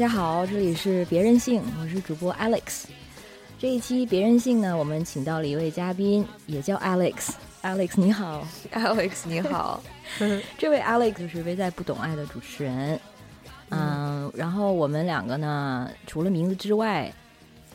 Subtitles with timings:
[0.00, 2.84] 大家好，这里是别任性，我是主播 Alex。
[3.58, 7.32] 这一期别任性呢，我们请到了一位嘉宾，也叫 Alex。
[7.62, 9.82] Alex 你好，Alex 你好。
[10.56, 12.98] 这位 Alex 是微在不懂爱的主持人。
[13.68, 17.12] 嗯，然后我们两个呢，除了名字之外，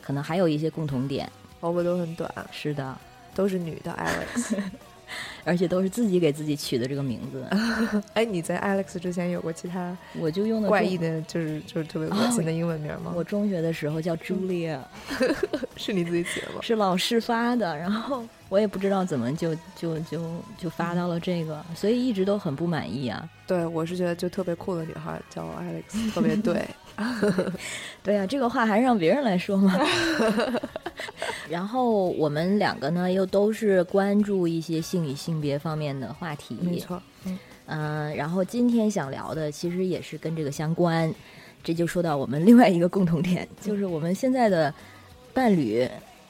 [0.02, 1.30] 可能还有一些共同点。
[1.60, 2.98] 头发都很短，是的，
[3.36, 4.56] 都是女的 Alex。
[5.46, 7.46] 而且都是自己给自己取的这个名字。
[8.14, 9.96] 哎，你在 Alex 之前有过其他？
[10.18, 13.12] 我就用的怪异的，就是就是特别恶心的英文名吗？
[13.14, 14.80] 我中学的时候叫 Julia，
[15.76, 16.58] 是你自己起的吗？
[16.60, 20.20] 是老师发的，然后我也不知道怎么就就就
[20.58, 23.26] 就发到了这个，所以一直都很不满意啊。
[23.46, 26.66] 对，我是觉得就特别酷的女孩叫 Alex，特别对。
[28.02, 29.78] 对呀，这个话还是让别人来说嘛。
[31.48, 36.58] 然后我们两个呢，又都是关注一些性与性别方面的话题。
[36.60, 37.00] 没错，
[37.66, 41.12] 嗯，然后今天想聊的其实也是跟这个相关。
[41.62, 44.72] 这就说到我们另外一个共同点，就是我们现在的
[45.34, 45.88] 伴侣，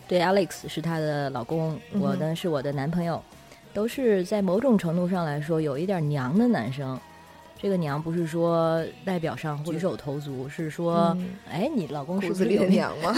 [0.08, 3.23] 对 Alex 是她的老公，我呢是我的男朋友，
[3.75, 6.98] 都是在某种程度上来说有一点娘的男生。
[7.58, 11.16] 这个娘不是说外表上举手投足，是说，
[11.50, 13.14] 哎，你老公是不是有娘吗？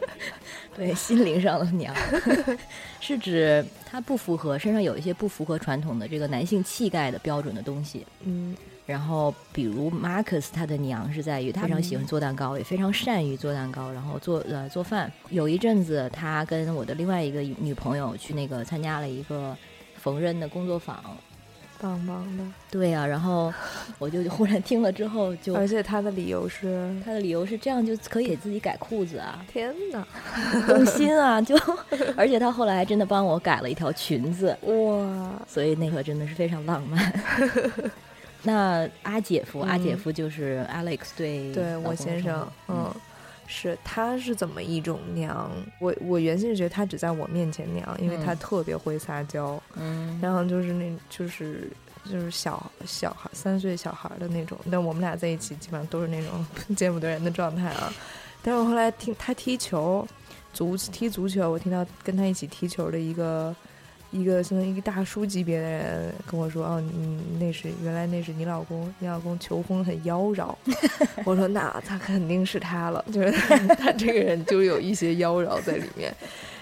[0.74, 1.94] 对，心灵上的娘，
[3.00, 8.06] 是指他不符合身上有一些不符合传统的这个男性气概的标准的东西。
[8.24, 8.54] 嗯，
[8.84, 15.10] 然后比如 Marcus，他的娘是在于他非常喜欢做蛋糕，也非常善于做蛋糕，然后做呃做饭。
[15.30, 19.56] 有一阵子，他跟我的另外一个女朋友去那个参加了一个
[19.96, 21.02] 缝纫的工作坊。
[21.80, 23.52] 棒棒的，对呀，然后
[23.98, 29.44] 我就忽然听了之后就，而且他的理由是，他的理由是这样就可以给自己改裤子啊！
[29.52, 30.06] 天哪，
[30.66, 31.40] 动心啊！
[31.40, 31.56] 就，
[32.16, 35.32] 而且他后来还真的帮我改了一条裙子，哇！
[35.46, 37.12] 所以那个真的是非常浪漫。
[38.42, 42.92] 那阿姐夫，阿姐夫就是 Alex 对，对我先生，嗯。
[43.46, 45.50] 是，他是怎么一种娘？
[45.80, 51.70] 我我原先是觉得他只在我面前娘，因为他特别会撒娇，嗯，然后就是那，就是
[52.04, 54.58] 就是小小孩三岁小孩的那种。
[54.70, 56.46] 但我们俩在一起基本上都是那种
[56.76, 57.92] 见不得人的状态啊。
[58.42, 60.06] 但是我后来听他踢球，
[60.52, 63.54] 足踢足球，我听到跟他一起踢球的一个。
[64.18, 70.54] 一个相当于一个大叔级别的人跟我说：“哦，你那是原来那是你老公，你老公求婚很妖娆。
[71.26, 73.30] ”我说：“那他肯定是他了，就是
[73.76, 76.14] 他这个人就有一些妖娆在里面。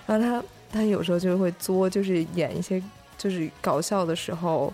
[0.06, 2.82] 然后他他有时候就会作，就是演一些
[3.16, 4.72] 就是搞笑的时候，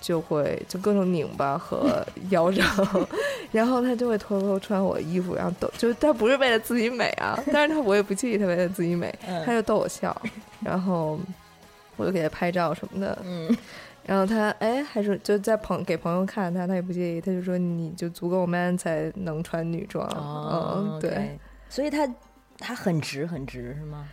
[0.00, 3.06] 就会就各种拧巴和 妖娆。
[3.50, 9.12] 然后他就会偷偷穿我的衣服，然后逗，就他不是为了自己美啊，但是他我也不介意他为了自己美，
[9.44, 10.14] 他就逗我笑，
[10.62, 11.18] 然后。”
[11.96, 13.56] 我就给他拍照什么的，嗯，
[14.04, 21.38] 然后他哎，还是就在朋给朋友看他，他也不介意，他就说你就足够 man 才能穿女装，嗯，对，
[21.68, 22.08] 所以他
[22.58, 24.08] 他很直很直是吗？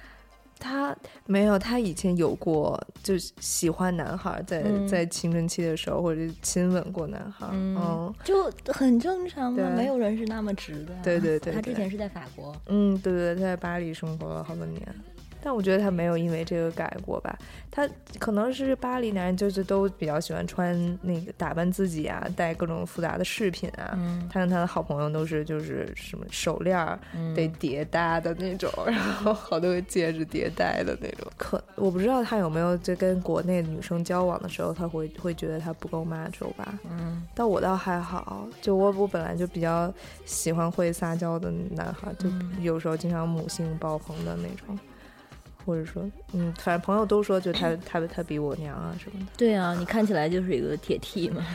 [0.61, 0.93] 他
[1.25, 14.81] 没有，他以前有过就喜欢男孩，在在青春期的时候或者亲吻过男孩，嗯，就很正常嘛，没有人是那么直的，对对对，他之前是在法国，嗯，对对，他在巴黎生活了好多年。
[15.41, 17.37] 但我觉得他没有因为这个改过吧，
[17.71, 17.87] 他
[18.19, 23.97] 可能是巴黎男人就是都比较喜欢穿那个打扮自己啊，戴各种复杂的饰品啊。
[24.29, 26.77] 他跟他的好朋友都是就是什么手链
[27.35, 31.27] 得叠搭的那种， 然后好多个戒指叠戴的那种。
[31.37, 36.77] 可我不知道他有没有在跟国内女生交往的时候，他会会觉得他不够 macho 吧？
[36.89, 39.91] 嗯，但我倒还好，就我我本来就比较
[40.25, 42.29] 喜欢会撒娇的男孩，就
[42.61, 44.77] 有时候经常母性爆棚的那种。
[45.65, 46.03] 或者说，
[46.33, 49.31] 嗯，反正朋友都说，就他他他比我娘啊什么的。
[49.37, 51.45] 对啊，你看起来就是一个铁 T 嘛。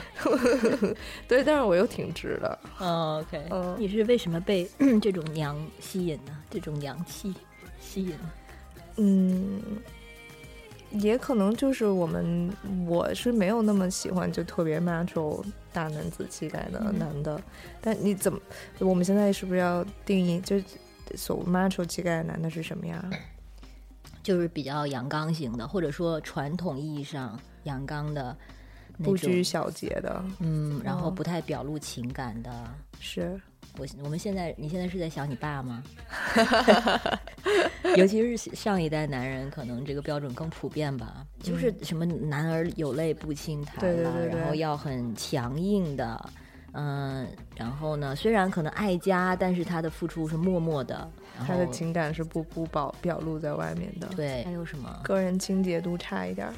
[1.26, 2.58] 对，但是我又挺直的。
[2.78, 4.68] OK，你是为什么被
[5.02, 6.36] 这种娘吸引呢？
[6.50, 7.34] 这种娘气
[7.80, 8.14] 吸引？
[8.96, 9.60] 嗯，
[10.92, 12.52] 也可能就是我们，
[12.86, 17.40] 我是没有那么喜欢就特别 macho 大男子气概的男的。
[17.80, 18.38] 但你怎么？
[18.78, 20.56] 我们现在是不是要定义，就
[21.16, 23.04] 所谓 macho 气概的男的是什么样？
[24.24, 28.36] 就是比较阳刚型的，或者说传统意义上阳刚的，
[29.02, 32.50] 不拘小节的，嗯，然后不太表露情感的。
[32.98, 33.40] 是
[33.76, 35.82] 我我们现在，你现在是在想你爸吗？
[37.96, 41.26] 尤其是上一代男人，可能这个标准更普遍吧。
[41.42, 46.30] 就是什么男儿有泪不轻弹了，然后要很强硬的，
[46.72, 51.10] 嗯，然后呢，虽然可能爱家，但是他的付出是默默的。
[51.46, 54.06] 他的情感是不不表表露在外面的。
[54.14, 55.00] 对，还有什么？
[55.02, 56.48] 个人清洁度差一点。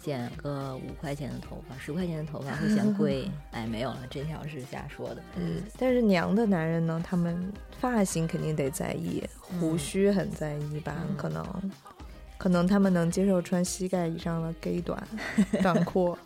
[0.00, 3.30] 剪个五块钱的头发、十块钱的头发会嫌贵。
[3.52, 5.22] 哎，没有了，这条是瞎说的。
[5.36, 9.22] 嗯，但是娘的男人呢，他们发型肯定得在意，
[9.60, 10.96] 胡须很在意吧？
[11.16, 11.46] 可能，
[12.36, 15.00] 可能他们能接受穿膝盖以上的 gay 短
[15.62, 16.18] 短裤。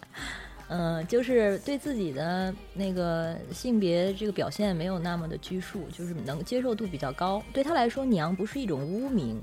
[0.72, 7.42] 嗯，就是对自己的那个性别这个表现没有那么的拘束，就是能接受度比较高。
[7.52, 9.42] 对他来说，娘不是一种污名。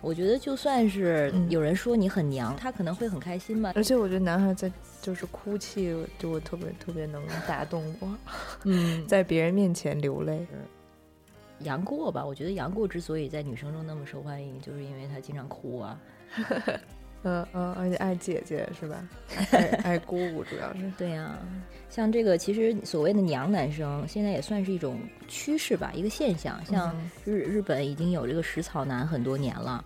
[0.00, 3.72] 我觉得就算是有人说你很娘，他可能会很开心吧。
[3.76, 8.18] 而且我觉得男孩在就是哭泣，就我特别特别能打动我。
[8.64, 10.44] 嗯，在别人面前流泪。
[11.60, 16.00] 杨过吧，我觉得杨过之所以在女生中那么受欢迎，就是因为他经常哭啊。
[17.24, 19.02] 嗯嗯，而且爱姐姐是吧？
[19.50, 20.80] 爱爱姑姑主要是。
[20.96, 21.36] 对呀，
[21.90, 26.64] 像这个其实所谓的娘男生，现在也算是一种趋势吧，一个现象。
[26.64, 26.94] 像
[27.24, 29.84] 日日本已经有这个食草男很多年了，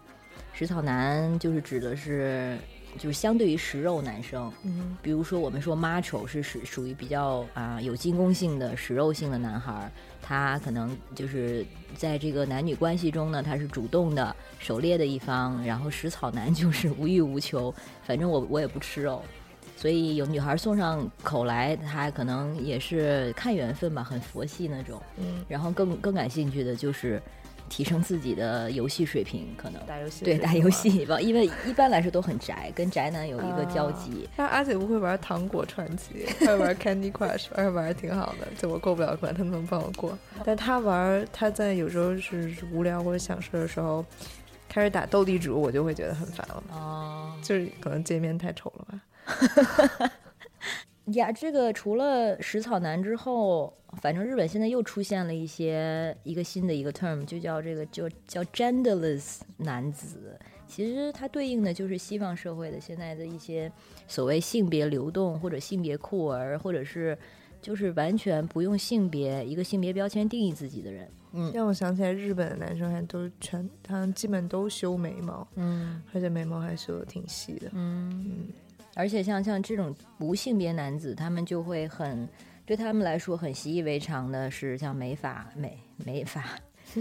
[0.52, 2.58] 食草男就是指的是。
[2.98, 9.90] 就是相对于食肉男生，嗯，比如说我们说 macho 是属属于比较啊有进攻性的食肉性的男孩，
[10.20, 11.64] 他可能就是
[11.96, 17.72] 在这个男女关系中呢，他是主动的、狩猎的一方，然后食草男就是无欲无求，
[18.04, 19.22] 反正我我也不吃肉，
[19.76, 27.22] 所以有女孩送上口来，他可能也是看缘分吧，很佛系那种，嗯，然后更更感兴趣的就是。
[27.68, 34.28] 提升自己的游戏水平，可能打游戏对打游戏吧，因为一般来说都很宅，跟宅男有一个交集。
[34.36, 40.16] 但阿姐不会玩《糖果传奇》， 会玩 Candy Crush，而且玩的挺好的，就我过不了关，他能帮我过。
[40.44, 44.04] 但他玩，他在有时候是无聊或者想事的时候，
[44.68, 46.62] 开始打斗地主，我就会觉得很烦了。
[46.72, 50.10] 哦，就是可能界面太丑了吧。
[51.12, 53.72] 呀，这个除了食草男之后，
[54.02, 60.38] 反正日本现在又出现了一些一个新的一个 term，就叫这个就叫 genderless 男子。
[60.66, 63.72] 其实它对应的就是西方社会的现在的一些
[64.06, 67.16] 所谓性别流动或者性别酷儿，或者是
[67.62, 71.08] 就是完全不用性别一个性别标签定义自己的人。
[71.32, 78.48] 嗯，让我想起来日本的男生还都全，他们基本都修眉毛，嗯，而且眉毛还修的挺细的，嗯嗯。
[78.98, 82.28] 而且像像这种无性别男子，他们就会很
[82.66, 86.44] 对他们来说很习以为常的是像美发、美美发、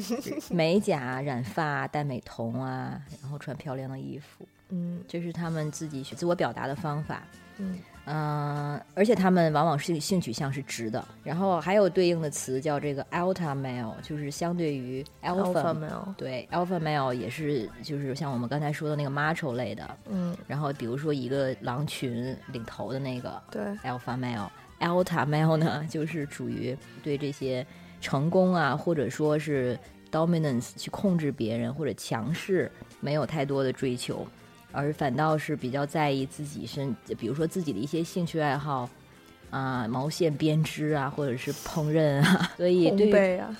[0.53, 7.23] 美甲、染发、戴美瞳啊，然后穿漂亮的衣服，嗯，这是他们自己自我表达的方法，
[7.57, 7.79] 嗯。
[8.09, 23.61] 嗯，而且他们往往是性取向是直的，然后还有对应的词叫这个 alpha male，就是相对于 alpha male，对 alpha male 也是就是像我们刚才说的那个 macho 类的，嗯，然后比如说一个狼群领头的那个，对。
[23.83, 27.65] alpha male，alpha male 呢就是属于对这些
[27.99, 29.77] 成功啊，或者说是
[30.09, 32.71] dominance 去控制别人或者强势
[33.01, 34.25] 没有太多的追求。
[34.71, 38.89] 而反倒是比较在意自己身，比如说自己的一些兴趣爱好，
[39.49, 43.57] 啊，毛线编织啊，或者是烹饪啊，所以对啊，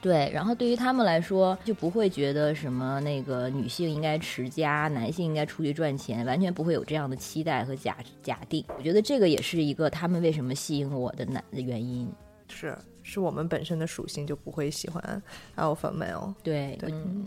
[0.00, 8.64] 对，然后对于他们来说，就不会觉得什么那个女性应该持家，男性应该出去赚钱，完全不会有这样的期待和假假定。
[8.76, 12.08] 我觉得这个也是一个他们为什么吸引我的男的原因。
[12.48, 12.76] 是。
[13.10, 15.22] 是我们本身的属性就不会喜欢
[15.56, 16.34] alpha male。
[16.42, 16.78] 对，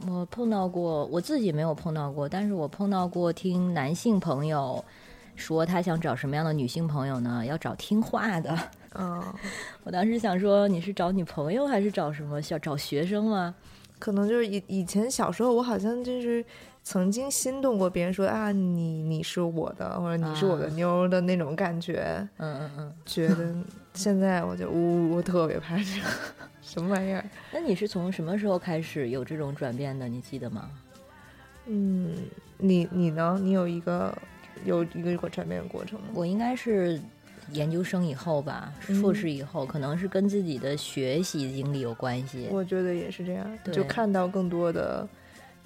[0.07, 4.83] 我碰到过，我自己没有碰到过，但是我碰到过听男性朋友
[5.35, 7.43] 说他想找什么样的女性朋友呢？
[7.43, 8.55] 要找听话的。
[8.93, 9.23] 嗯，
[9.83, 12.39] 我当时想说你是找女朋友还是找什么？
[12.39, 13.55] 想找学生吗？
[13.97, 16.45] 可能就是以以前小时候我好像就是
[16.83, 22.27] 曾经心动过别人说啊你你是我的或者你是我的妞的那种感觉。
[22.37, 23.55] 嗯嗯嗯，觉得。
[23.93, 26.07] 现在我就呜，我特别怕这个
[26.61, 27.23] 什么玩意儿。
[27.51, 30.07] 那你是从什么时候开始有这种转变的？
[30.07, 30.69] 你记得吗？
[31.67, 32.15] 嗯，
[32.57, 33.39] 你你呢？
[33.41, 34.17] 你有一个
[34.65, 36.07] 有一个转变的过程吗？
[36.13, 36.99] 我应该是
[37.51, 42.47] 研究生以后吧，硕士以后，可能是跟自己的学习经历有关系。
[42.49, 45.07] 我觉得也是这样，就看到更多的。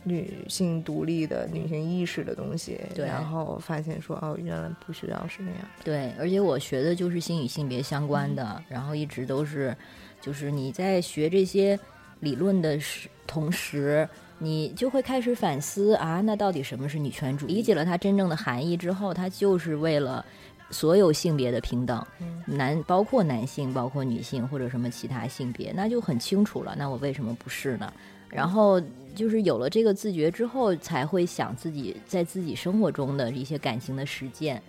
[0.07, 5.59] 女性独立的女性意识的东西，然后发现说哦，原来不需要是那样。
[5.83, 9.75] 对，而且我学的就是性与性别相关的，然后一直都是，
[10.21, 11.77] 就是你在学这些
[12.19, 14.07] 理论的时同时，
[14.37, 17.55] 你就会开始反思啊，那到底什么是女权主义？
[17.55, 20.23] 理解了它真正的含义之后，它就是为了
[20.69, 22.05] 所有性别的平等，
[22.45, 26.75] 男包括男性，包括女性或者什么其他性别，那就很清楚了。
[26.77, 27.91] 那我为什么不是呢？
[28.29, 28.79] 然后。
[29.15, 34.61] 就是有了这个自觉之后，才会想自己在自己生活中的一些感情的实践。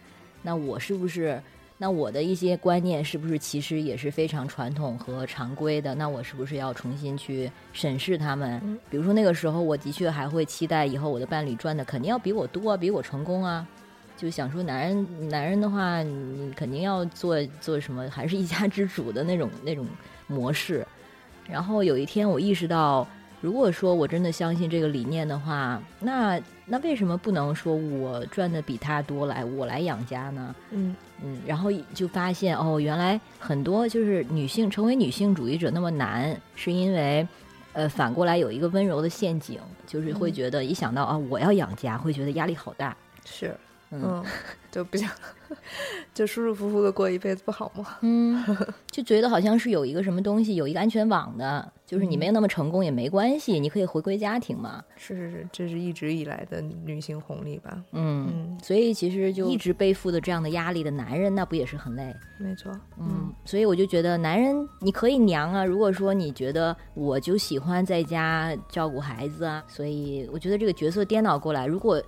[0.42, 1.42] 那我是不是？
[1.78, 5.94] 那我的一些观念是不是其实也是非常传统和常规的？
[5.96, 8.78] 那我是不是要重新去审视他们？
[8.88, 13.66] 比如说那个时候，我的确还会期待以后我的伴侣赚的肯定要比我多，比我成功啊。
[14.16, 19.86] 就想说男人男人的话，你肯定要做做什么，还是一家之主的那种那种
[20.26, 20.86] 模式。
[21.46, 23.06] 然后有一天我意识到，
[23.40, 30.54] 如果说我真的相信这个理念的话，那那为什么不能说我赚的比他多来我来养家呢？
[30.70, 37.26] 嗯嗯，然后就发现哦，原来很多就是女性成为女性主义者那么难，是因为
[37.72, 42.96] 呃反过来有一个温柔的陷阱，就是会觉得一想到啊我要养家，会觉得压力好大。
[43.24, 43.54] 是，
[43.90, 44.24] 嗯嗯，
[44.70, 45.08] 就不想
[46.12, 47.96] 就舒舒服服的过一辈子不好吗？
[48.00, 48.44] 嗯，
[48.90, 54.84] 就觉得好像是有一个什么东西，有一个安全网的，就是你没有那么成功也没关系，你可以回归家庭嘛。
[54.96, 57.82] 是是是，这是一直以来的女性红利吧？
[57.92, 62.12] 嗯，嗯，所以其实就一直背负的这样的压力的男人，那不也是很累？
[62.38, 72.02] 没错，嗯，所以我就觉得男人你可以娘啊，如果说你觉得我就喜欢在家照顾孩子啊，所以我觉得这个角色颠倒过来，如果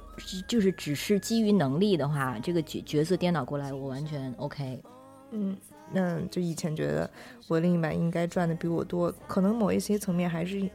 [0.49, 4.83] 就是只是基于能力的话，这个角角色颠倒过来，我完全 OK。
[5.31, 5.55] 嗯，
[5.93, 7.11] 那就以前觉得
[7.49, 10.69] 我另一半应该赚的比我多，可能某一些层面还是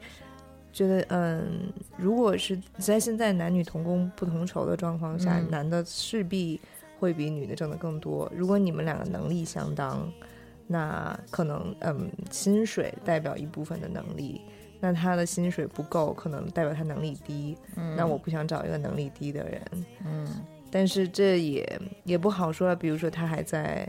[0.72, 6.60] 觉得，嗯，如果是在现在男女同工不同酬的状况下，嗯男的势必
[7.00, 8.32] 会比女的挣的更多。
[8.36, 10.12] 如果你们两个能力相当，
[10.66, 14.42] 那可能，嗯，薪水代表一部分的能力。
[14.80, 17.58] 那他的薪水不够，可能代表他能力低。
[17.78, 19.62] 嗯那我不想找一个能力低的人。
[20.06, 20.28] 嗯
[20.70, 22.76] 但是这也也不好说。
[22.76, 23.88] 比如说他还在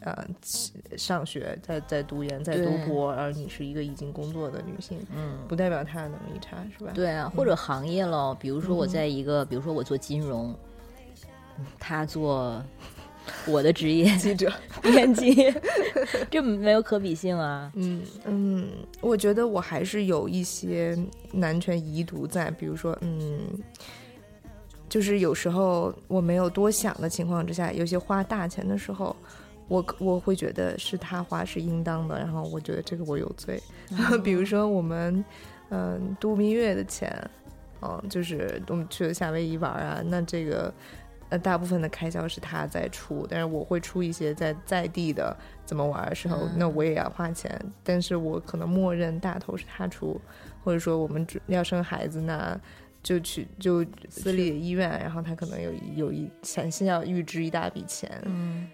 [0.00, 0.26] 呃
[0.96, 5.38] 上学，在在读研，在读博，而你是一个已经工作的女性，嗯。
[5.48, 10.54] 不代表她的能力差，是吧？，对啊，或者行业咯，比如说我嗯在一个，比如说我做金融，
[11.78, 12.62] 他做
[13.46, 14.52] 我的职业 记者。
[14.82, 15.52] 编辑，
[16.30, 17.70] 这没有可比性啊。
[17.74, 18.68] 嗯嗯，
[19.00, 20.98] 我觉得我还是有一些
[21.30, 23.40] 男权遗毒在，比如说，嗯。
[24.88, 29.14] 就是有时候我没有多想的情况之下，有些花大钱的时候，
[29.70, 33.62] 我我会觉得是他花是应当的，然后我觉得这个我有罪。
[34.24, 35.24] 比如说我们，
[35.68, 37.08] 嗯、度蜜月的钱，
[37.80, 40.74] 嗯、就是我们去了夏威夷玩啊，那这个，
[41.28, 50.20] 呃，大部分的开销是他在出，但是我会出一些在在地的怎么玩的时候，嗯那我也要花钱，但是我可能默认大头是他出，
[50.64, 52.60] 或者说我们只要生孩子那。
[53.02, 58.68] 就去就私立医院，然后他可能有有一先先要预支一大笔钱，嗯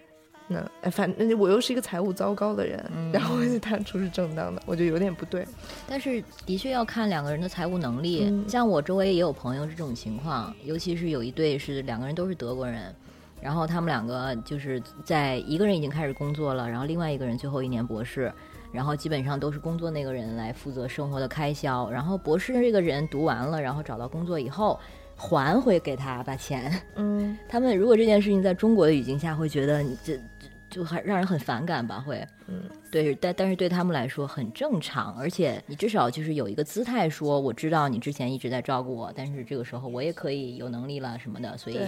[0.47, 5.45] 那哎反正我又是一个财务糟糕的人，嗯然后他出是正当的，我觉得有点不对。
[5.87, 8.25] 但是的确要看两个人的财务能力。
[8.29, 12.95] 嗯像我周围也有朋友是这种情况，尤其是有一对是两个人都是德国人，
[13.41, 18.31] 然后他们两个就是在一个人已经开始工作了，然后另外一个人最后一年博士。
[18.69, 24.77] 然后基本上都是工作那个人来负责生活的开销，然后博士这个人读完了，然后找到工作以后
[25.17, 26.71] 还回给他把钱。
[26.95, 27.37] 嗯。
[27.49, 31.99] 他们如果这件事情在中国的语境下，会觉得你这这就很让人很反感吧？
[31.99, 41.79] 会，嗯，对，但但是对他们来说很正常，而且你至少就是有一个姿态说，我知道你之前一直在照顾我，但是这个时候我也可以有能力了什么的，所以，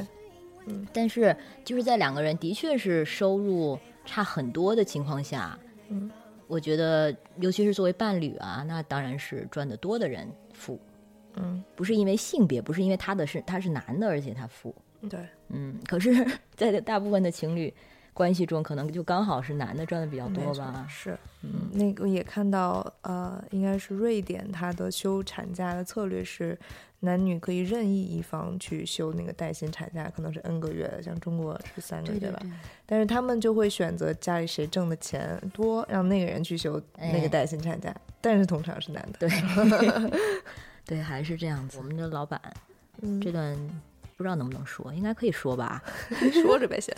[0.68, 5.60] 嗯，但是就是在两个人的确是收入差很多的情况下，
[5.90, 6.10] 嗯，
[6.48, 10.80] 我觉得尤其是作为伴侣啊，那当然是赚得多的人付，
[11.36, 14.74] 嗯，不是因为性别，不是因为他的是他是男的，而且他富。
[15.10, 15.20] 对，
[15.50, 17.74] 嗯，可是， 在大部分的情侣
[18.14, 20.86] 关系中，可能就刚好是男的赚的比较多吧。
[20.90, 21.70] 是，嗯。
[21.72, 26.60] 那个也看到，呃，应该是瑞典，它的休产假的策略是
[27.00, 32.42] 男女可以任意一方去休那个带薪产假，可能是 N 个月，像中国是三个月吧。
[32.86, 37.22] 但是他们就会选择家里谁挣的钱多，让那个人去休那哎。
[37.22, 39.20] 个带薪产假，但是通常是男的。
[39.20, 39.30] 对，
[40.90, 41.78] 对，还是这样子。
[41.78, 42.42] 我们的老板
[43.04, 43.56] 嗯，这段
[44.18, 45.84] 不知道能不能说，应该可以说吧。
[46.42, 46.98] 说着呗，先。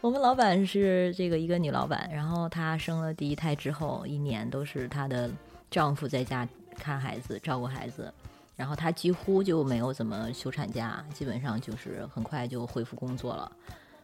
[0.00, 5.30] 我们老板是这个一个女老板，然后她生了第一胎之后，一年都是她的
[5.70, 8.12] 丈夫在家看孩子、照顾孩子，
[8.56, 13.52] 然后她几乎就没有怎么休产假，基本上就是很快就恢复工作了。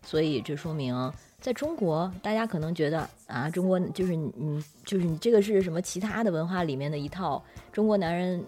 [0.04, 0.94] 所以这说明，
[1.40, 7.42] 在中国，大家可能觉得啊，中国就是你，你就是你这个是什么其他的文化里面的一套，
[7.73, 8.42] 中国男人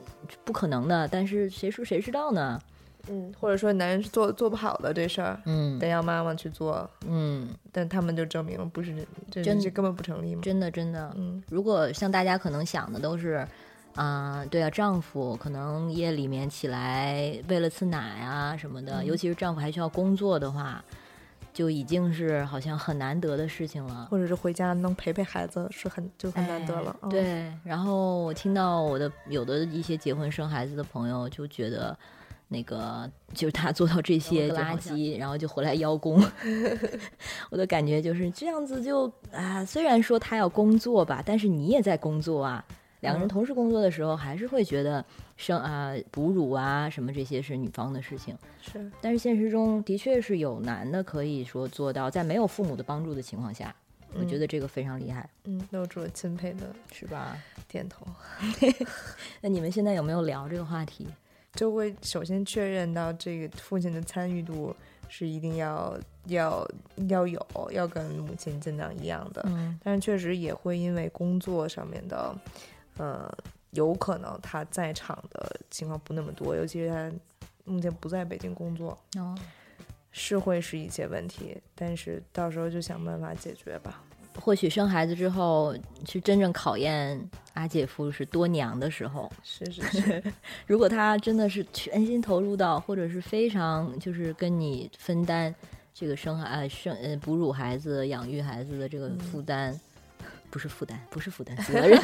[0.44, 1.06] 不可能的。
[1.06, 2.60] 但是谁说谁知道呢？
[3.08, 8.94] 嗯，或者说男人是做做不好的这事儿，嗯得要妈妈去做，嗯，但他们就证明了不是
[9.30, 10.42] 这真这根本不成立嘛。
[10.42, 13.46] 真的真的，嗯如果像大家可能想的都是，
[13.94, 20.84] 啊、对啊，丈夫可能夜里面起来喂了次奶啊什么的，嗯尤其是丈夫还需要工作的话，
[21.60, 24.08] 就已经是好像很难得的事情了。
[24.10, 26.96] 或者是回家能陪陪孩子，是很就很难得了。
[27.10, 31.94] 对，然后我听到我的有的一些结婚生孩子的朋友就觉得，
[32.48, 36.24] 那个就是他做到这些垃圾，然后就回来邀功。
[37.50, 42.64] 我的感觉就是这样子，就啊，虽然说他要工作吧，但是你也在工作啊。
[43.00, 45.04] 两个人同时工作的时候，还是会觉得
[45.36, 48.36] 生啊、哺乳啊什么这些是女方的事情。
[48.60, 53.74] 是，但是现实中的确是有男的可以说做到在没有父母的帮助的情况下，
[54.14, 55.28] 我觉得这个非常厉害。
[55.44, 57.36] 嗯，露出了钦佩的是吧？
[57.68, 58.06] 点头。
[59.40, 61.06] 那你们现在有没有聊这个话题？
[61.54, 64.76] 就会首先确认到这个父亲的参与度
[65.08, 66.68] 是一定要要
[67.08, 69.42] 要有，要跟母亲尽量一样的。
[69.46, 72.36] 嗯，但是确实也会因为工作上面的。
[72.96, 73.32] 呃，
[73.70, 77.10] 有可能他在场的情况不那么多，尤其是他
[77.64, 79.36] 目前不在北京工作，哦，
[80.10, 84.02] 是会是一些问题，但是到时候就想办法解决吧。
[84.40, 87.20] 或许生孩子之后是真正考验
[87.54, 89.30] 阿姐夫是多娘的时候。
[89.42, 90.22] 是是是，
[90.66, 95.52] 如果他真的是全心投入到，或者是非常就是跟你分担
[95.92, 99.78] 这个生孩生呃哺乳孩子、养育孩子的这个负担。
[100.50, 101.98] 不是负担，不是负担，责任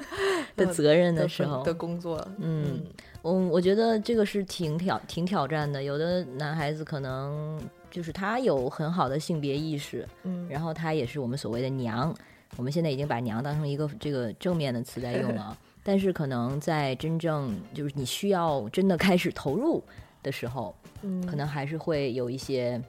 [0.56, 2.82] 的责任的时候的工作，嗯，
[3.22, 5.82] 我我觉得这个是挺挑挺挑战的。
[5.82, 12.14] 有的男孩子可能就是他有很好的性别意识，嗯，然后他也是我们所谓的娘。
[12.56, 19.82] 我们现在已经把娘当成一个这个正面的词在用了， 但是可能在真正就是你需要真的开始投入
[20.20, 22.82] 的时候，嗯，可能还是会有一些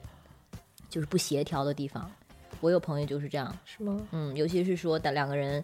[0.88, 2.10] 就是不协调的地方。
[2.62, 4.00] 我有朋友就是这样，是吗？
[4.12, 5.62] 嗯，尤其是说的两个人，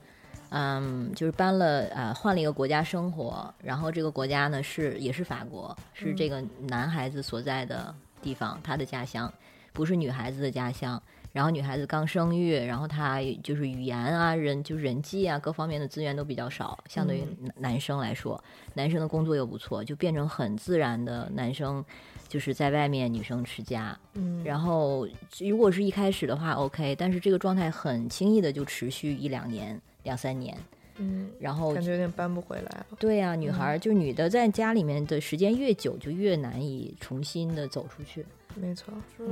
[0.51, 9.33] 嗯，就是搬了啊，换了一个国家生活，然后这个国家呢是也是法国，是这个男孩子所在的地方，他的家乡，
[9.72, 11.01] 不是女孩子的家乡。
[11.31, 17.22] 然后女孩子刚生育，然后她就是语言啊、人就是人际啊各方面的资源都比较少，相对于
[17.55, 18.42] 男生来说，
[18.75, 21.85] 男生的工作又不错，就变成很自然的男生。
[22.29, 25.09] 就是在外面，女生持家，嗯，然后
[25.41, 30.57] 如果是一开始的话，OK，但是这个状态很轻易的就持续一两年、两三年，
[30.97, 32.87] 嗯，然后感觉有点搬不回来了。
[32.99, 38.27] 对呀，女孩就女的在家里面的时间越久，就越难以重新的走出去。
[38.55, 39.27] 没错，说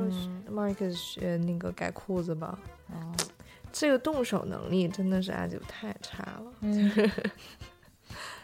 [0.51, 2.59] Mark 学那个改裤子吧，
[2.91, 3.13] 哦，
[3.71, 6.53] 这个动手能力真的是阿九太差了。
[6.63, 6.91] 嗯。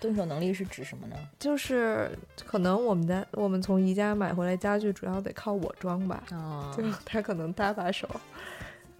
[0.03, 1.17] 动手能力是指什么呢？
[1.39, 2.11] 就是
[2.45, 6.25] 可能我们家我们从宜家买回来家具，主要得靠我装吧。
[6.33, 8.09] 哦， 就他可能搭把手，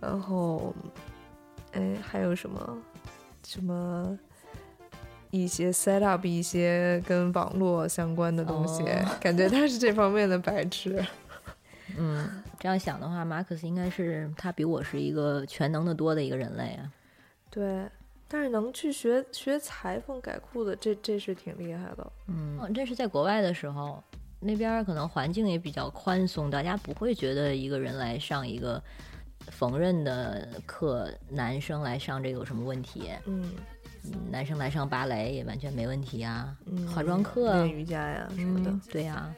[0.01, 0.73] 然后，
[1.73, 2.79] 哎，还有什么
[3.45, 4.17] 什么
[5.31, 8.85] 一些 set up 一些跟网络相关的东西，
[9.21, 11.05] 感觉他是这方面的白痴。
[11.99, 16.93] 嗯，这样想的话，马克思应该是他比我是一个全能的多的一个人类啊。
[17.51, 17.87] 对。
[18.33, 22.13] 但是能去学学裁缝改裤子，这这是挺厉害的。
[22.29, 24.03] 嗯，这是在国外的时候，
[24.41, 28.83] 那边可能环境也比较宽松，大家不会觉得一个人来上一个
[29.49, 33.11] 缝纫的课，男生来上这个有什么问题？
[33.27, 33.53] 嗯，
[34.31, 36.57] 男生来上芭蕾也完全没问题啊。
[36.65, 39.31] 嗯化妆课、瑜伽呀什么的，对呀。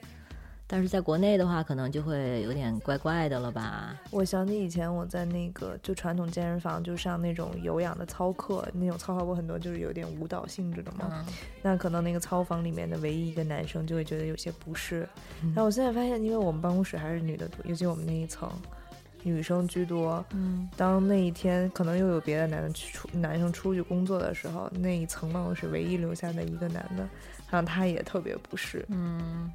[0.75, 3.97] 但是在国内的话，可能就会有点怪怪的了吧？
[4.11, 11.25] 我想起以前我在那个就传统健身房，就上那种有氧的操课，那种操课不很多，就是有点舞蹈性质的嘛。
[11.63, 15.09] 那可能那个操房里面的唯一一个男生就会觉得有些不适。
[15.55, 18.51] 但我现在发现，因为我们办公室还是女的多，尤其我们那一层
[19.23, 20.25] 女生居多。
[20.33, 27.09] 嗯，当那一天可能又有别的男的去出男生出去工作的时候，那一层办公室唯一留下的一个男的，
[27.49, 28.85] 然后他也特别不适。
[28.89, 29.49] 嗯。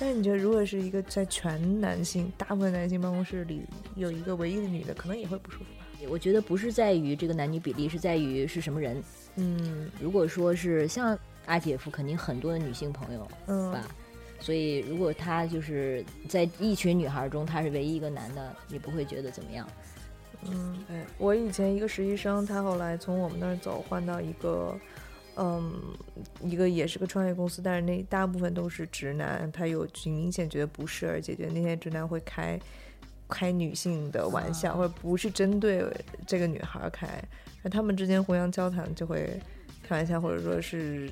[0.00, 3.60] 但是你觉得，如果是一个在全男性、大部分男性办公室里
[3.96, 5.84] 有一个唯一的女的，可能也会不舒服吧？
[6.08, 9.02] 我觉得不是在于这个男女比例，是在于是什么人。
[9.36, 13.86] 嗯，如果说是像阿姐夫，肯定很多的女性朋友，嗯吧？
[14.38, 19.68] 所以如果他就是在一群女孩中，他是唯一一个男的，你不会觉得怎么样？
[20.46, 24.74] 嗯，对我以前一个实习生，他后来从我们那儿走，换到一个。
[25.42, 25.72] 嗯，
[26.42, 32.60] 一个也是个创业公司，但是那大部分都是直男，他有明显觉得不适，而解决那些直男会开
[33.26, 35.82] 开女性的玩笑，或者不是针对
[36.26, 37.08] 这个女孩开，
[37.62, 39.40] 那他们之间互相交谈就会
[39.82, 41.10] 开玩笑，或者说是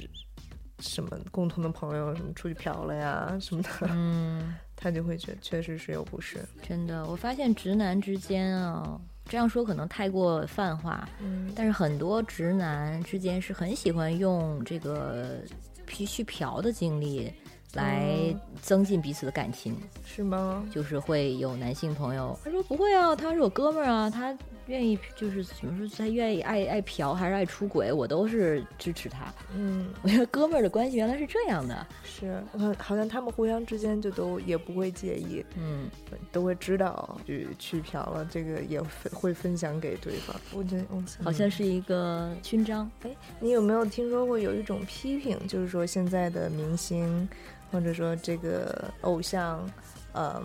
[0.80, 6.44] 什么共同的朋友什么出去嫖了呀什么的，嗯，他就会觉得确实是有不适。
[6.60, 9.00] 真的，我发现直男之间啊。
[9.28, 15.38] 这样说可能太过泛化，嗯，但是很多直男之间是很喜欢用这个
[15.86, 17.30] 去去嫖的经历
[17.74, 20.64] 来增进彼此的感情，是吗？
[20.72, 24.36] 就是会有男性朋友他说不会啊，他是我哥们儿啊，他
[24.68, 29.32] 愿意就是怎么说，他愿意爱爱嫖还是爱出轨，我都是支持他。
[29.56, 35.88] 嗯，我觉得哥们儿的关系原来是这样的，是，好好像他们互相之间就都也不会介意，嗯，
[36.30, 40.36] 都会知道去去嫖了，这个也分会分享给对方。
[40.52, 42.90] 我觉得，嗯好像是一个勋章。
[43.02, 47.26] 哎，你有没有听说过有一种批评，就是说现在的明星
[47.72, 49.66] 或者说这个偶像，
[50.12, 50.42] 嗯。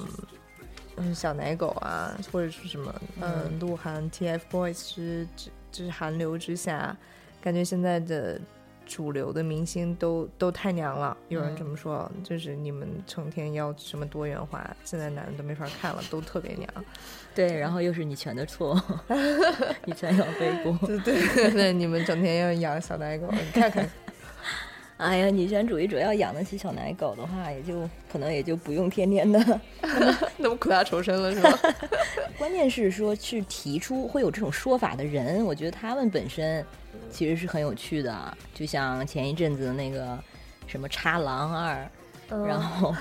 [0.98, 6.96] 嗯，小奶狗啊，或者是什么，嗯，鹿晗、TFBOYS 之之之韩流之下，
[7.42, 8.40] 感觉现在的
[8.86, 11.18] 主流的明星都都太娘了。
[11.30, 16.70] 有人这么说，就是你们成天要什么多元化，现在男的都没法看了，都特别娘。
[17.34, 18.80] 对，然后又是你全的错，
[19.86, 20.78] 你全要背锅。
[20.88, 23.90] 对对对，你们整天要养小奶狗，你看看。
[25.04, 29.60] 哎呀，女权主义者要养得起小奶狗的话，也就可能也就不用天天的
[30.38, 31.60] 那么苦大仇深了，是吧？
[32.40, 36.66] 关键是说去提出会有这种说法的人，我觉得他们本身
[37.12, 38.38] 其实是很有趣的。
[38.54, 40.18] 就像前一阵子那个
[40.68, 41.88] 什么叉狼二，
[42.48, 42.96] 然后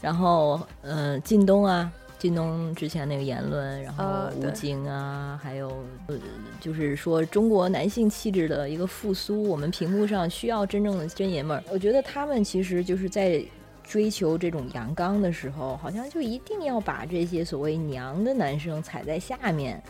[0.00, 1.90] 然后嗯，靳东啊。
[2.22, 6.16] 靳东之前那个言论，然后吴京啊，还有呃，
[6.60, 11.64] 就是说中国男性气质的一个复苏，我们屏幕上需要真正的真爷们儿。
[11.68, 13.44] 我觉得他们其实就是在
[13.82, 19.82] 追求这种阳刚的时候，好像就一定要把这些所谓娘的男生踩在下面，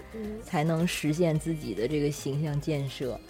[0.43, 3.21] 才能实现自己的这个形象建设。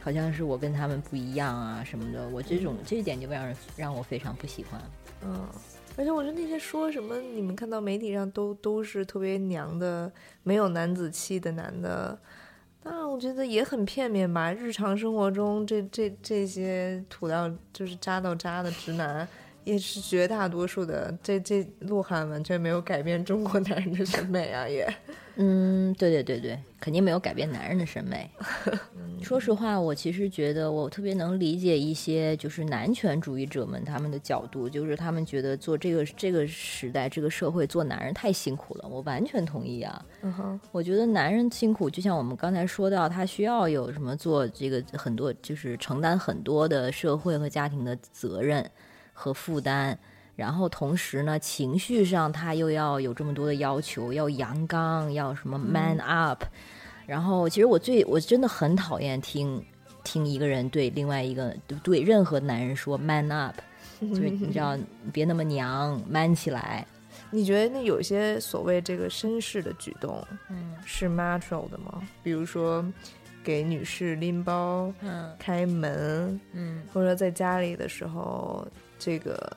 [0.00, 4.80] 好像是我跟他们不一样啊什么的，我这种这一点就让人让我非常不喜欢。
[5.24, 5.44] 嗯。
[5.96, 10.10] 而且我觉得那些说什么，你们看到媒体上都都是特别娘的、
[10.42, 12.18] 没有男子气的男的，
[12.82, 14.52] 那我觉得也很片面吧。
[14.52, 19.26] 日常生活中，这这这些土到就是渣到渣的直男。
[19.64, 24.68] 也是绝大多数的，这这鹿晗完全没有改变中国男人的审美啊！
[24.68, 24.86] 也，
[25.36, 28.30] 嗯，对对对对，肯定没有改变男人的审美。
[29.22, 38.86] 说实话，我其实觉得我特别能理解一些就是男权主义者们他们的角度，就是他们觉得做这个这个时代这个社会做男人太辛苦了。
[38.86, 40.04] 我完全同意啊。
[40.20, 48.70] 嗯哼，我觉得男人辛苦，就像我们刚才说到，他需要有什么做这个很多，就是承担很多的社会和家庭的责任。
[49.14, 49.96] 和负担，
[50.36, 56.44] 然后同时呢，情绪上他又要有这么多的要求，要阳刚，要什么 man up。
[57.06, 59.62] 然后，其实我最我真的很讨厌听
[60.02, 63.56] 听一个人对另外一个对任何男人说 man up，
[64.00, 64.76] 就是你知道
[65.12, 66.86] 别那么娘，man 起来。
[67.30, 72.02] 你觉得那有些所谓这个绅士的举动，嗯，是 macho 的吗？
[72.22, 72.84] 比如说
[73.42, 78.66] 给女士拎包，嗯，开门，嗯，或者在家里的时候。
[79.04, 79.56] 这个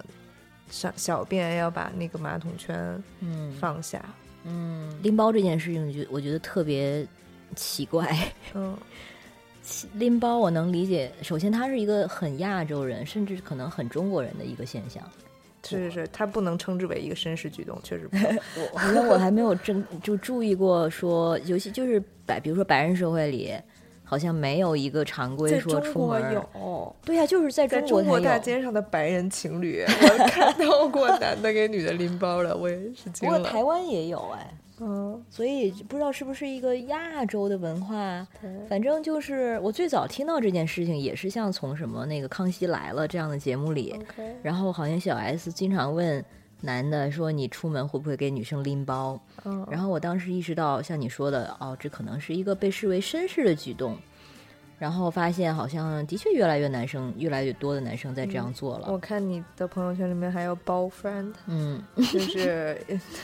[0.70, 3.52] 小小便要把那个马桶圈嗯。
[3.54, 4.04] 放下。
[4.44, 4.94] 嗯。
[5.02, 7.08] 拎包这件事情，觉我觉得特别
[7.56, 8.14] 奇怪。
[8.54, 8.78] 嗯。
[9.96, 15.04] 拎包我能理解，首先他是一个很亚洲人，甚至可能很中国人的一个现象，
[15.64, 18.10] 是是是，他不能称之为一个绅士举动，确实。
[18.74, 18.94] 我好。
[18.94, 23.54] 像我还没有正就注意过说，尤其就是白，比如说白人社会里。
[24.10, 33.38] 好像没有一个常规说出门有，对呀，就是在中国大街上的白人情侣，我看到过 男的给女的拎包了，我也是惊了。
[33.38, 38.26] 不过台湾也有哎，嗯，所以不知道是不是一个亚洲的文化，
[38.70, 43.94] 反正就是我最早听到这件事情也是像从什么那个《康熙来了》这样的节目里，
[44.42, 46.24] 然后好像小 S 经常问。
[46.62, 53.98] 男的说：“你出门会不会给女生拎包？”嗯然后我当时意识到，像你说的，哦，这可能是一个被视为绅士的举动。
[54.80, 58.88] 然后发现好像的确越来越男生，越来越多的男生在这样做了。
[58.92, 61.82] 我看你的朋友圈里面还有包 friend，嗯，
[62.14, 62.80] 就是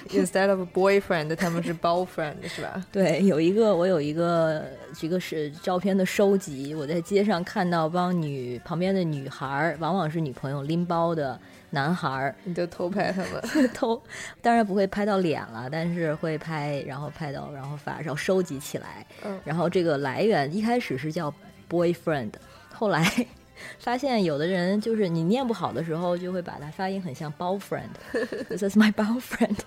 [0.10, 2.84] instead of boyfriend，他们是包 friend 是吧？
[2.92, 4.66] 对，有一个我有一个
[5.00, 11.40] 一个是照片的收集，我在街上看到帮女旁边的女孩，往往是女朋友拎包的
[11.74, 14.02] 男孩儿，你就偷拍他们， 偷，
[14.42, 21.34] 当然不会拍到脸了，但是会拍，然后拍到，然后发，然后收集起来，嗯，然后这个来源一开始是叫。
[21.70, 22.32] boyfriend，
[22.72, 23.04] 后来
[23.80, 29.58] 发现有的人就是你念不好的时候，就会把它发音很像 boyfriend，this is my boyfriend。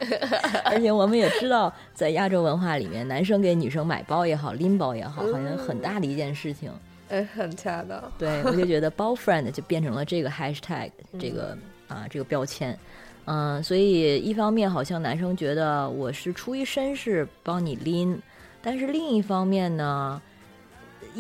[0.65, 6.71] 而且我们也知道，在亚洲文化里面，男生给女生买包也好，拎包也好，好像很大的一件事情。
[7.09, 8.01] 哎，很恰当。
[8.17, 12.79] 对，我就觉得 “boyfriend” 就变成了这个 hashtag，这个啊这个标签。
[13.25, 18.21] 嗯，所以一方面好像男生觉得我是出于绅士帮你拎，
[18.63, 20.21] 但是另一方面呢？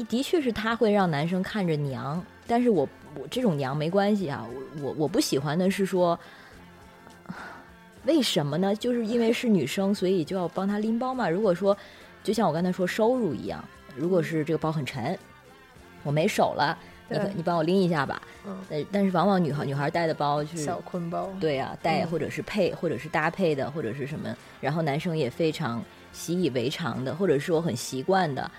[0.08, 2.86] 的确是他会让男生看着娘，但是我
[3.18, 6.18] 我这种娘没关系啊，我我我不喜欢的是说，
[8.04, 8.76] 为什么呢？
[8.76, 11.28] 就是因为是女生，所以就要帮她拎包嘛。
[11.30, 11.74] 如果说
[12.22, 13.64] 就像我刚才说收入一样，
[13.96, 15.18] 如果是这个包很沉，
[16.02, 18.20] 我没手了，你你帮我拎一下吧。
[18.90, 28.50] 但是往往女孩女孩带的包是小坤包，对啊，带嗯或者是配，或者是搭配的，或者是什么，然后男生也非常习以为常的，或者是我很习惯的，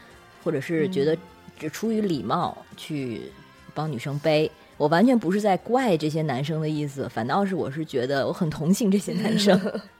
[0.44, 1.20] 或者是觉得嗯
[1.60, 3.32] 只出于礼貌去
[3.74, 4.50] 帮女生背。
[4.78, 9.60] 我完全不是在怪这些男生的意思，反倒是我是觉得我很同情这些男生，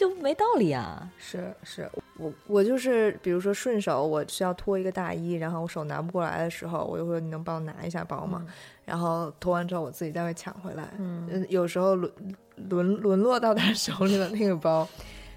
[0.00, 1.06] 就没道理啊。
[1.18, 1.86] 是是，
[2.16, 8.42] 我我就是比如说顺手我需要脱一个大衣，然后我手拿不过来的时候，我就会说你能帮我拿一下包吗？
[8.86, 10.88] 然后脱完之后我自己再会抢回来。
[10.96, 12.10] 嗯，有时候沦
[12.70, 14.88] 沦沦落到他手里的那个包，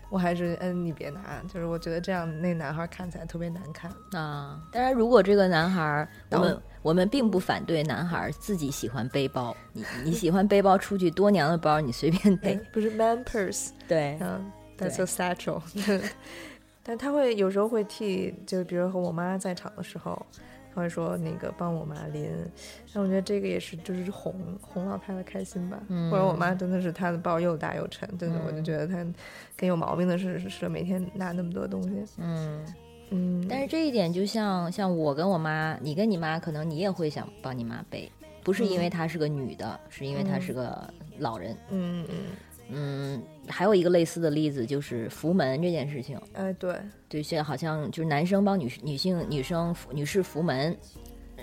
[0.09, 3.91] 我还是嗯你别拿，就是我觉得这样那男孩看起来特别难看。
[4.13, 15.61] 啊，当然，如果这个男孩儿，我我们并不反对男孩儿自己喜欢背包，你你喜欢背包出去多娘的包，你随便哎背，， 不是 man purse，对，嗯，that's a satchel。
[16.83, 20.25] 但他会有时候会替，就比如和我妈在场的时候，
[20.75, 22.29] 他会说那个帮我妈拎。
[22.93, 25.81] 但我觉得这个也是就是哄哄老太太开心吧。
[25.87, 28.97] 嗯或者我妈真的是她的包又大又沉，真的、我就嗯觉得她
[29.55, 32.03] 跟有毛病的是是每天拿那么多东西。
[32.17, 32.61] 嗯。
[33.09, 38.11] 嗯，但是这一点就像像我跟我妈，你跟你妈，可能你也会想帮你妈背，
[38.43, 41.55] 不是因为嗯她是个女的，是因为她是个老人。
[41.69, 42.15] 嗯嗯，
[42.69, 46.75] 嗯，还有一个类似的例子就是扶门这件事情，哎对，
[47.07, 50.75] 对，现在好像就是男生帮女女性女生扶女士扶门，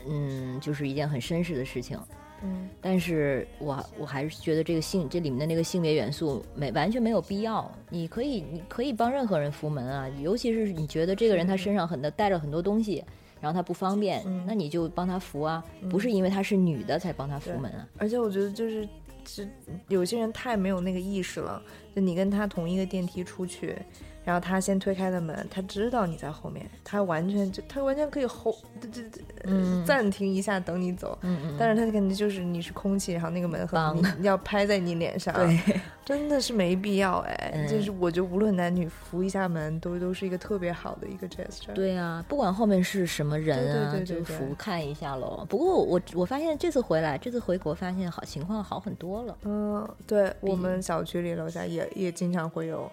[0.08, 1.98] 嗯，就是一件很绅士的事情。
[2.42, 7.70] 嗯但是我我还是觉得这个性这里面的那个性别元素没完全没有必要。
[7.88, 13.04] 你可以你可以帮任何人扶门啊，尤其是你觉得这个人他身上很多带着很多东西，
[13.40, 17.88] 然后他不方便，嗯那你就帮他扶啊，不是因为他是女的才帮他扶门啊。
[17.98, 18.88] 而且我觉得就是，
[19.26, 19.48] 是
[19.88, 21.62] 有些人太没有那个意识了。
[21.94, 23.76] 就你跟他同一个电梯出去，
[24.24, 31.18] 然后他先推开的门，他知道你在后面，他完全就他完全可以后这这暂停一下等你走。
[31.22, 37.52] 嗯嗯，但是他肯定就是你是空气，然后那个门和帮你要拍在你脸上，对， 真的是没必要哎。
[37.54, 41.72] 嗯就是我觉得无论男女扶一下门都都是一个特别好的一个 gesture。
[41.72, 45.46] 对啊，不管后面是什么人啊，对对对对对就扶看一下喽。
[45.48, 49.36] 不过我我发现这次回来，这次回国发现好情况好很多了。
[49.44, 52.90] 嗯，对我们小区里楼下也也经常会有，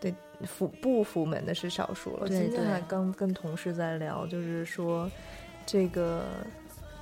[0.00, 2.28] 对扶不扶门的是少数了。
[2.28, 5.10] 对今天还刚跟同事在聊，就是说
[5.66, 6.24] 这个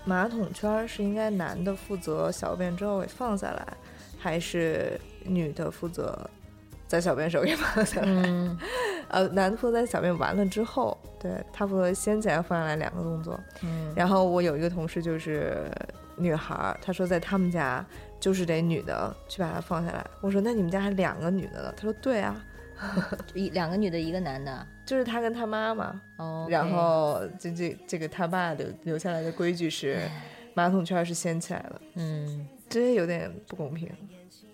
[0.05, 3.67] 马桶圈儿是应该男的负责小便之后给放下来，
[4.19, 6.19] 还是女的负责
[6.89, 8.07] 在小便时候给放下来？
[8.07, 8.59] 嗯
[9.09, 13.39] 呃，男的负责在小便完了之后，对他负责掀起来放下来两个动作。
[13.63, 15.71] 嗯，然后我有一个同事就是
[16.17, 17.85] 女孩儿，她说在他们家
[18.19, 20.07] 就是得女的去把它放下来。
[20.23, 21.75] 我说那你们家还两个女的呢？
[21.77, 22.43] 她说对啊，
[23.35, 24.67] 一两个女的，一个男的。
[24.85, 26.01] 就是他跟他妈妈。
[26.19, 29.99] 哦，然后这这这个他爸留留下来的规矩是，
[30.55, 33.89] 马桶圈是掀起来的，嗯，这有点不公平。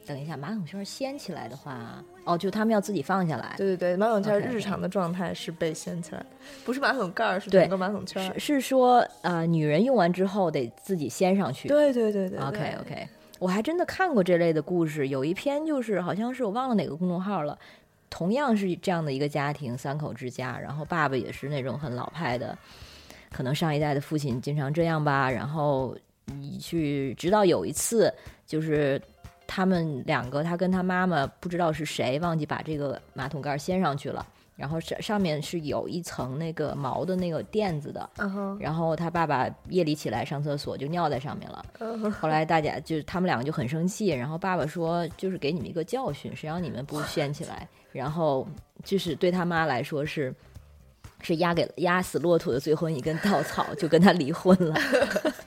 [0.06, 3.54] 等一下，马桶圈掀起来的话，哦，就他们要自己放下来。
[3.58, 6.26] 对对对，马桶圈日常的状态是被掀起来的，
[6.64, 8.54] 不是马桶盖儿，是整个马桶圈是。
[8.54, 11.68] 是说，呃，女人用完之后得自己掀上去。
[11.68, 17.58] 对对对对对 OK OK，我还真的看过这类的故事，有一篇就是好像是我忘了哪个公众号了，
[18.10, 22.56] 同样是这样的一个家庭，三口之家，然后爸爸也是那种很老派的，
[23.30, 28.12] 可能上一代的父亲经常这样吧，然后你去，直到有一次
[28.46, 29.00] 就是。
[29.50, 34.24] 他们两个，他跟他妈妈不知道是谁忘记把这个马桶盖掀上去了，
[34.58, 38.10] 然后上上面是有一层那个毛的那个垫子的，
[38.58, 41.64] 然后他爸爸夜里起来上厕所就尿在上面了。
[42.10, 47.68] 后来大家就是他们两个就很生气，然后爸爸说就是给你们一个教训，谁让你们不掀起来？
[47.92, 48.48] 然后
[48.82, 50.34] 就是对他妈来说是
[51.20, 54.74] 是压给压死骆驼的最后一根稻草，就跟他离婚了。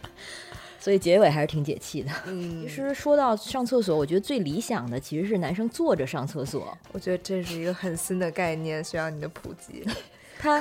[0.81, 2.11] 所以结尾还是挺解气的。
[2.25, 6.77] 嗯其实说到上厕所，我觉得最理想的其实是男生坐着上厕所。
[6.91, 9.85] 我觉得这是一个很新的概念，需要你的普及。
[10.41, 10.59] 他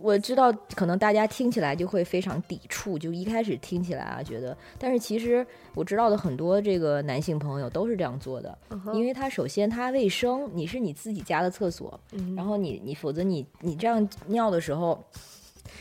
[0.00, 8.58] 我知道，可能大家听起来就会非常抵触，就一开始听起来啊，觉得，但是其实我知道的很多这个男性朋友都是这样做的，
[8.92, 15.00] 因为他首先他卫生，你是你自己家的厕所，嗯然后你你否则你你这样尿的时候，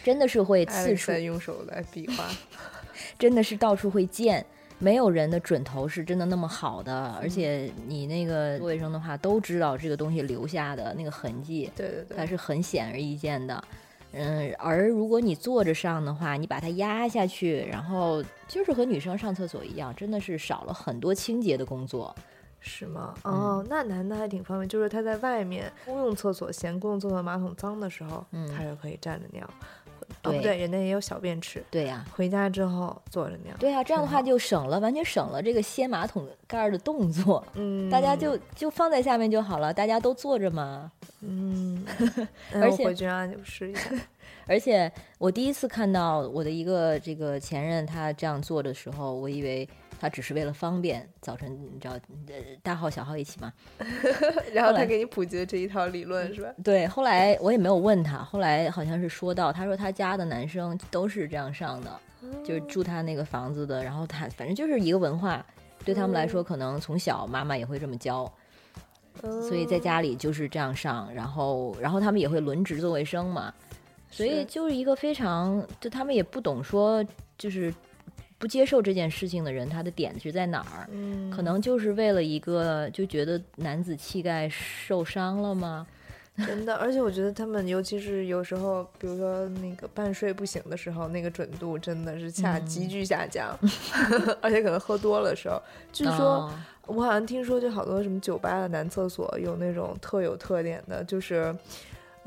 [0.03, 2.29] 真的是会刺在，用手来比划。
[3.19, 4.43] 真的是到处会溅。
[4.81, 13.61] 没有人的准头是真的那么好的，而且你那个做卫生的话，都知道这个东西留下的那个痕迹，对对对，它是很显而易见的。
[14.13, 22.15] 嗯，而如果你坐着上的话，你把它压下去，然后就是和女生上厕所一样，真的是少了很多清洁的工作。
[22.61, 23.13] 是吗？
[23.23, 29.49] 哦，那男的还挺方便，就是他在外面公用厕所嫌公用厕所马桶脏的时候，嗯他是可以站着尿。
[30.23, 33.55] 哦，对不对，人家也有小便池，对呀、回家之后坐着尿。
[33.59, 37.43] 对呀、这样的话就省了，完全省了这个掀马桶盖儿的动作。
[37.53, 40.91] 嗯，大家就就放在下面就好了，大家都坐着嘛。
[41.21, 41.85] 嗯，
[42.53, 43.89] 那而且我回去让你试一下。
[44.45, 49.67] 而且我第一次看到我的一个这个前任他这样做的时候，我以为
[49.99, 51.93] 他只是为了方便，早晨你知道，
[52.27, 53.51] 呃，大号小号一起嘛。
[54.53, 56.49] 然后他给你普及了这一套理论是吧？
[56.63, 61.99] 对，后来我也没有问他，后来好像是说到，他说他家的男生都是这样上的，
[62.45, 65.45] 就是住他那个房子的，然后他反正就是一个文化，
[65.83, 68.31] 对他们来说，可能从小妈妈也会这么教，
[69.21, 73.53] 所以在家里就是这样上，然后然后他们也会轮值做卫生嘛，
[74.09, 77.05] 所以就是一个非常，就他们也不懂说
[77.37, 77.73] 就是
[78.39, 80.87] 不接受这件事情的人，他的点是在哪儿？
[80.91, 85.85] 嗯，可能就是为了一个就觉得男子气概受伤了吗？
[86.47, 93.53] 真的，而且我觉得他们，尤其是有时候，比如说那个半睡不醒的时候，那个准度真的是下嗯急剧下降，
[94.41, 96.53] 而且可能喝多了的时候，据说、哦
[96.87, 101.55] 我好像听说，就好多什么酒吧的男厕所有那种特有特点的，就是。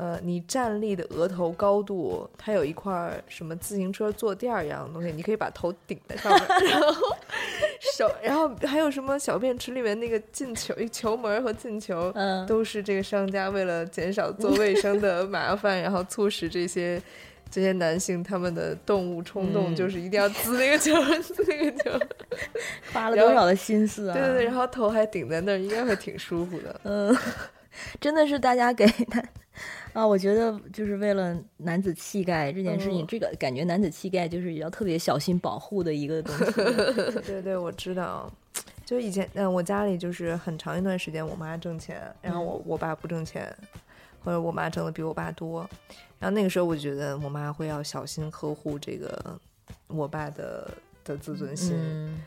[0.02, 7.16] 呃，你站立的额头高度，它有一块儿什么自行车坐垫儿一样的东西，你可以把头顶在上面，然后
[7.96, 17.00] 手，然后还有什么小便池里面那个进球球门和进球， 嗯，都是这个商家为了减少做卫生的麻烦，然后促使这些
[17.48, 22.06] 这些男性他们的动物冲动，嗯就是一定要滋那个球，滋那个球。
[22.92, 24.14] 花了多少的心思啊！
[24.14, 26.80] 对对对，然后头还顶在那儿，应该会挺舒服的。
[26.82, 27.16] 嗯，
[28.00, 29.22] 真的是大家给他
[29.92, 36.52] 啊，我觉得就是为了男子气概这件事情，嗯这个感觉男子气概就是要特别小心保护的一个东西。
[37.26, 38.32] 对对，我知道。
[38.84, 43.54] 就以前，嗯，我家里就是很长一段时间，我妈挣钱，然后我我爸不挣钱，
[44.22, 45.68] 或者我妈挣的比我爸多。
[46.18, 49.38] 然后那个时候，我觉得我妈会要小心呵护这个
[49.86, 50.70] 我爸的
[51.04, 51.74] 的自尊心。
[51.74, 52.22] 嗯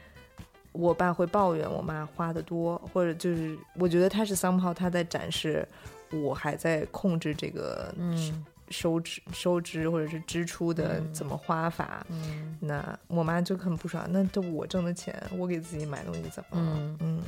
[0.78, 5.68] 我爸会抱怨我妈花的多，或者就是我觉得他是 somehow 他在展示
[6.12, 12.06] 我还在控制这个嗯收支、收支或者是支出的嗯怎么花法。
[12.10, 16.78] 嗯那我妈就很不爽，那都我挣的钱，我给自己买东西怎么了？
[16.80, 17.24] 嗯嗯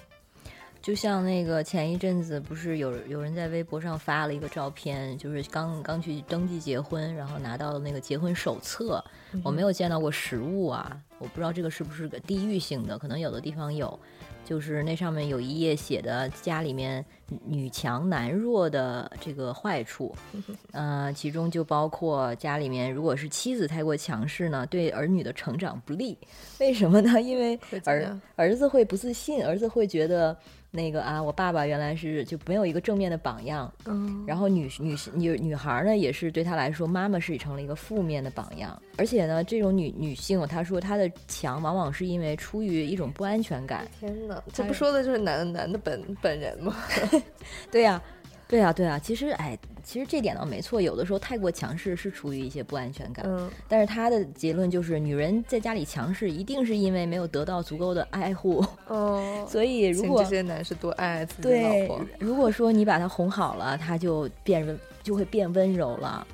[0.80, 9.04] 就像那个前一阵子不是有有人在微博上发了一个照片，就是刚刚去登记结婚，然后拿到了那个结婚手册。
[9.44, 14.00] 我没有见到过实物啊，我不知道这个是不是个地域性的，可能有的地方有。
[14.46, 17.04] 就是那上面有一页写的家里面
[17.44, 20.16] 女强男弱的这个坏处，
[20.72, 26.18] 呃，其中就包括家里面如果是妻子太过强势呢，对儿女的成长不利。
[26.62, 27.20] 为什么呢？
[27.22, 30.38] 因为儿儿子会不自信，儿子会觉得
[30.70, 38.80] 那个啊，我爸爸原来是就没有一个正面的榜样，嗯，然后女女女女孩呢，也是对她来说，妈妈是成了一个负面的榜样。
[38.98, 43.88] 而且呢，这种女女性，她说她的强，往往是因为出于一种不安全感。
[44.00, 46.76] 天哪，这不说的就是男男的本本人吗？
[47.72, 48.02] 对呀、
[48.48, 50.80] 对啊、对啊、其实，哎，其实这点倒没错。
[50.80, 58.66] 有的时候太过强势是出于一些不安全感，嗯，但是他的结论就是，女人在家里强势，一定是因为没有得到足够的爱护。
[58.88, 66.26] 哦， 所以，如果这些男士多爱爱自己的老对婆。，如果说你把她哄好了，她就变温，就会变温柔了。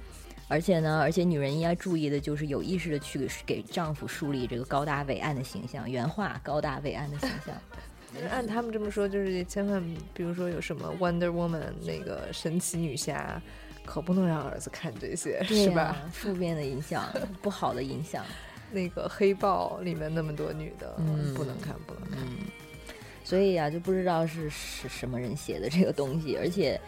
[0.49, 7.55] 而且呢，而且女人应该注意的就是有意识的去给丈夫树立这个高大伟岸的形象，原话高大伟岸的形象。
[8.31, 13.41] 按他们这么说，就是千万，比如说有什么 Wonder Woman 那个神奇女侠，
[13.85, 16.01] 可不能让儿子看这些，对是吧？
[16.11, 17.05] 负面的影响，
[17.41, 18.25] 不好的影响。
[18.71, 22.19] 那个黑豹里面那么多女的，嗯不能看，不能看。
[22.21, 22.47] 嗯，
[23.23, 26.79] 所以啊，就不知道是是什么人写的这个东西，而且。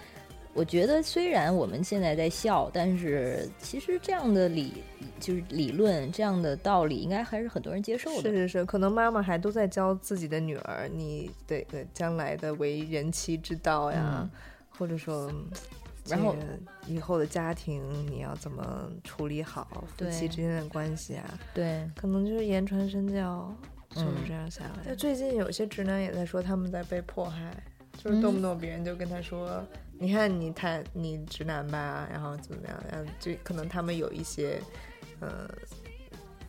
[0.56, 4.82] 我觉得虽然我们现在在笑，但是其实这样的理
[5.20, 8.22] 就是理论，这样的道理，应该还是很多人接受的。
[8.22, 14.32] 是是是，可能妈妈还都在教自己的女儿，你这个将来的为人妻之道呀，嗯
[14.78, 15.30] 或者说，
[16.08, 16.34] 然后
[16.88, 21.40] 以后的家庭你要怎么处理好夫妻之间的关系啊？
[21.54, 23.54] 对，可能就是言传身教，
[23.90, 24.84] 就是嗯这样下来。
[24.86, 27.52] 但最近有些直男也在说他们在被迫害，
[27.98, 29.64] 就是动不动别人就跟他说
[29.98, 34.60] ：“你看你太你直男吧，然后怎么样？”然后就可能他们有一些，
[35.20, 35.50] 呃，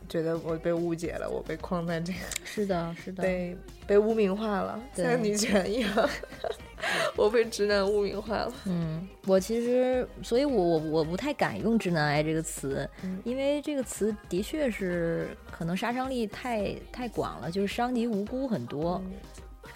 [0.07, 6.09] 觉得我被误解了，我被框在这个 是的，是的，被被污名化了，对像女权一样，
[7.17, 8.53] 我被直男污名化了。
[8.65, 19.01] 嗯，我其实，所以我我我不太敢用“直男癌”这个词，嗯因为这个词的确是可能杀伤力太太广了，就是伤及无辜很多。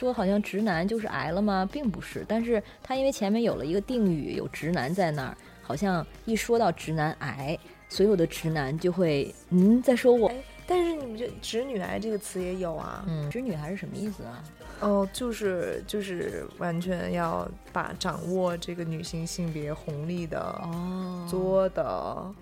[0.02, 1.70] 说好像直男就是癌了吗？
[1.72, 7.56] 并不是，但是他因为前面有了一个定语，有直男在那儿，好像一说到直男癌，
[7.88, 10.36] 所有的直男就会嗯在说我，哎，
[10.66, 13.06] 但是你们这“直女癌”这个词也有啊？
[13.08, 14.44] 嗯，直女癌是什么意思啊？
[14.80, 22.34] 哦，就是就是完全要把掌握这个女性性别红利的、哦作的，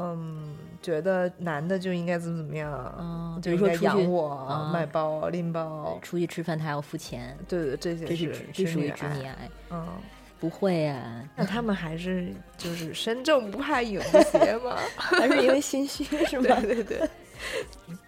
[0.00, 9.36] 嗯，觉得男的就应该怎么怎么样，嗯，比就应该养我、啊买包、拎包，出去吃饭他要付钱，对对，这些这是是属于女癌直女癌，
[9.70, 9.86] 嗯。
[10.40, 14.74] 不会啊， 那他们还是就是身正不怕影子斜嘛？
[14.96, 16.58] 还是因为心虚 是吗？
[16.62, 17.08] 对对对，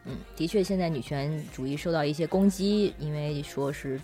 [0.06, 4.00] 嗯，的确，现在女权主义受到一些攻击，因为说是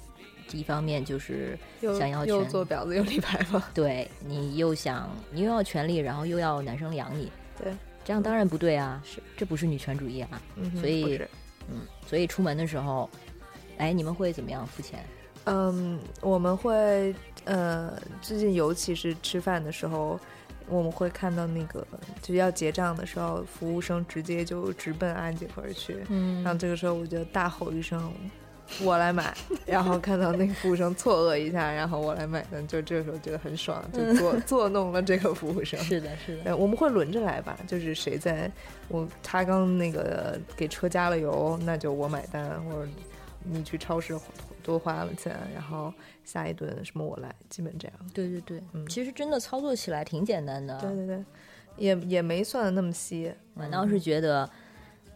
[0.52, 1.58] 一方面就是
[1.98, 3.62] 想要又做婊子又立牌坊？
[3.72, 7.32] 对你又想你又要权利，然后又要男生养你，
[7.62, 7.72] 对，
[8.04, 10.40] 这样当然不对啊，是这不是女权主义啊。
[10.56, 11.20] 嗯，所以
[11.70, 13.08] 嗯，所以出门的时候，
[13.76, 15.04] 哎，你们会怎么样付钱？
[15.44, 20.18] 嗯，我们会呃，最近尤其是吃饭的时候，
[20.68, 21.86] 我们会看到那个
[22.22, 28.12] 就要结账的时候，服务生直接就直奔安姐夫而去，嗯然后这个时候我就大吼一声。
[28.84, 29.34] 我来买，
[29.66, 35.78] 然后看到那个服务生错愕一下，然后我来买单，就这个时候觉得很爽，就作 作弄了这个服务生。
[35.80, 38.50] 是的，是的，呃，我们会轮着来吧，就是谁在
[38.88, 42.88] 我他刚那个给车加了油，那就我买单，或者
[43.44, 44.18] 你去超市
[44.62, 45.92] 多花了钱，然后
[46.24, 47.96] 下一顿什么我来，基本这样。
[48.12, 50.78] 对对对，嗯其实真的操作起来挺简单的。
[50.78, 51.24] 对对对，
[51.78, 53.32] 也也没算的那么细。
[53.56, 54.48] 反倒是觉得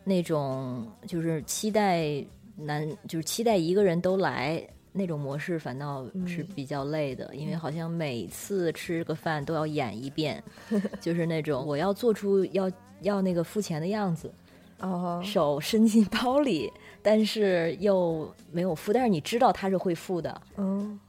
[0.04, 2.24] 那种就是期待
[2.56, 10.42] 男，就是期待一个人都来那种模式，反倒是嗯比较累的，因为好像每次吃个饭都要演一遍，
[11.00, 14.32] 就是那种我要做出要要那个付钱的样子，
[14.80, 20.42] 哦，手伸进包里，但是又没有付，但是你知道他是会付的。
[20.58, 21.00] 嗯，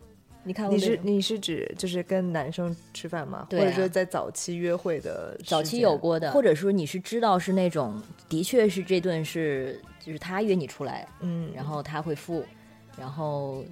[0.44, 3.48] 你看过你是你是指就是跟男生吃饭吗？
[3.50, 3.64] 对啊。
[3.64, 12.43] 或者说在早期约会的早期有过的，或者说你是知道是那种，的确是这顿是就是他约你出来，嗯，然后他会付，
[12.97, 13.64] 然后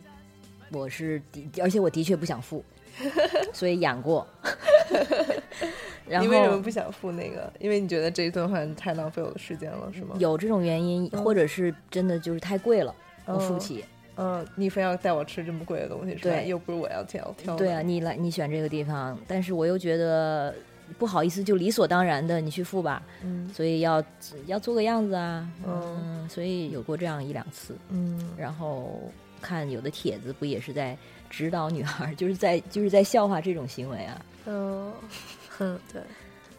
[0.71, 2.63] 我是的，而且我的确不想付，
[3.53, 4.25] 所以养过。
[6.07, 7.51] 然你为什么不想付那个？
[7.59, 10.15] 因为你觉得这一顿饭太浪费我的时间了，是吗？
[10.19, 12.93] 有这种原因，嗯或者是真的就是太贵了，
[13.25, 13.85] 我付不嗯起。
[14.17, 16.35] 嗯，你非要带我吃这么贵的东西，是吧？
[16.35, 17.55] 对又不是我要挑挑。
[17.55, 20.53] 对啊，你来你选这个地方，但是我又觉得
[20.97, 24.03] 不好意思，就理所当然的你去付吧，嗯所以要
[24.47, 27.75] 要做个样子啊，嗯嗯，所以有过这样一两次。
[27.89, 29.01] 嗯然后
[29.41, 30.97] 看有的帖子不也是在
[31.29, 34.25] 指导女孩儿， 就是在就是在笑话这种行为啊。
[34.45, 34.91] 嗯，
[35.49, 36.01] 哼， 对，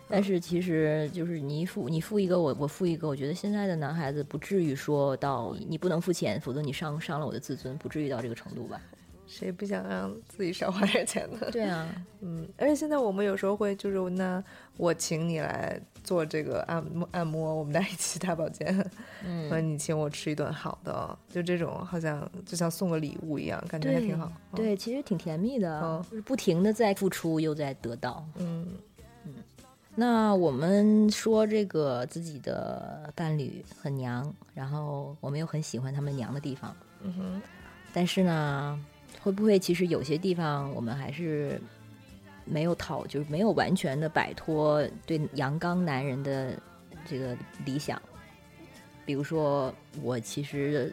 [0.08, 8.80] 但是其实就是你一付你付一个我我付一个，我觉得现在的男孩子不至于说到你不能付钱，否则你伤伤了我的自尊，不至于到这个程度吧？
[9.32, 11.50] 谁不想让自己少花点钱呢？
[11.50, 11.88] 对啊，
[12.20, 14.42] 嗯，而且现在我们有时候会就是那
[14.76, 18.90] 我请你来做这个按摩按摩，我们俩一起打保健，
[19.24, 24.30] 嗯和你请我吃一顿好的，就这种好像就像送个礼物一样，感觉还挺好。
[24.52, 28.24] 嗯，对，其实挺甜蜜的，嗯就是不停的在付出又在得到。
[28.36, 28.66] 嗯
[29.94, 37.42] 那我们说这个自己的伴侣很娘，然后我们又很喜欢他们娘的地方，嗯哼，
[37.92, 38.82] 但是呢，
[39.22, 41.60] 会不会其实有些地方我们还是
[42.44, 46.58] 没有讨，就是没有完全的摆脱对阳刚男人的
[47.06, 48.00] 这个理想？
[49.04, 50.92] 比如说，我其实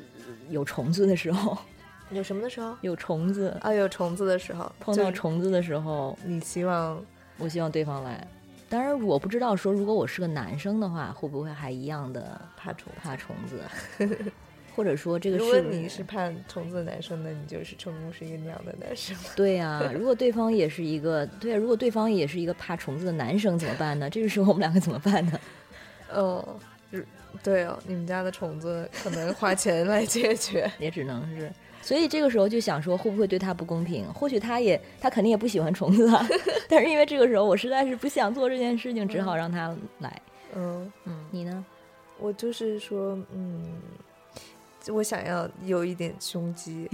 [0.50, 1.58] 有虫子的时候，
[2.12, 2.76] 有什么的时候？
[2.82, 7.04] 有虫子啊，有虫子的时候，碰到虫子的时候，你希望
[7.38, 8.28] 我希望对方来。
[8.68, 12.92] 当然，我不知道说如果我是个男生的话，会不会还一样的怕虫？
[13.02, 13.64] 怕虫子，
[14.80, 19.14] 或者说这个如是如果你是怕虫子的男生，那你就是成功是一个那样的男生。
[19.36, 24.10] 对呀、如果对方也是一个对、啊，如果对方也是一个怕虫子的男生怎么办呢？
[24.10, 25.38] 这个时候我们两个怎么办呢？
[26.16, 26.42] 嗯，
[26.94, 27.06] 是
[27.44, 30.72] 对哦，你们家的虫子可能花钱来解决。
[30.80, 31.52] 也只能是，
[31.82, 34.06] 所以这个时候就想说，会不会对他不公平？
[34.14, 36.26] 或许他也他肯定也不喜欢虫子啊，
[36.70, 40.22] 但是因为这个时候我实在是不想做这件事情，只好让他来。
[40.56, 41.66] 嗯，嗯，你呢？
[42.22, 43.66] 我就是说，嗯，
[44.88, 46.88] 我想要有一点胸肌，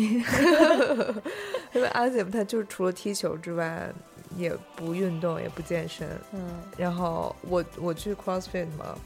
[1.74, 3.88] 因为阿姐她就是除了踢球之外，
[4.36, 6.08] 也不运动，也不健身。
[6.34, 6.42] 嗯
[6.78, 8.98] 然后我我去 CrossFit 嘛，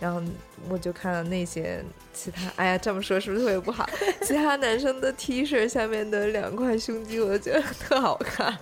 [0.00, 0.22] 然后
[0.68, 3.88] 我就看到那些其他，哎呀，这么说是不是特别不好？
[4.22, 8.58] 其他男生的 T 恤下面的两块胸肌，我就觉得特好看。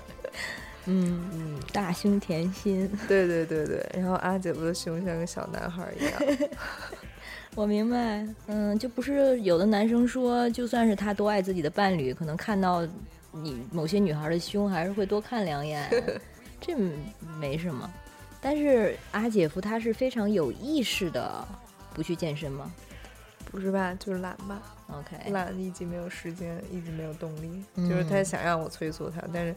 [0.87, 2.91] 嗯，嗯，大胸甜心。
[3.09, 3.87] 对对对对。
[3.95, 6.13] 然后阿姐夫的胸像个小男孩一样。
[7.57, 12.87] 我明白，嗯，就不是有的男生说，就算是他多爱自己的伴侣，可能看到
[13.31, 15.89] 你某些女孩的胸，还是会多看两眼，
[16.61, 16.75] 这
[17.39, 17.89] 没什么。
[18.41, 21.47] 但是阿姐夫他是非常有意识的
[21.95, 22.71] 不去健身吗？
[23.55, 24.61] 不是吧，就是懒吧。
[24.89, 29.55] OK，懒，一直没有时间，一直没有动力，嗯就是他想让我催促他，但是，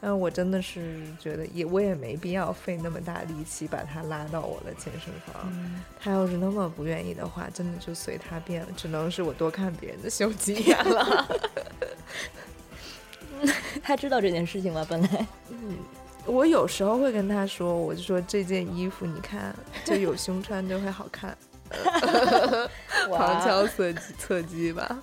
[0.00, 5.50] 但是我真的是觉得也我也没必要费那么大力气把他拉到我的健身房。
[5.52, 11.28] 嗯他要是那么不愿意的话，真的就随他便了，只能是我多看别人的胸肌眼了。
[13.82, 14.86] 他知道这件事情吗？
[14.88, 15.26] 本来，
[16.26, 19.52] 我有时候会跟他说，我就说这件衣服你看，
[19.84, 21.36] 就有胸穿就会好看，
[23.16, 24.98] 旁敲侧击侧击吧。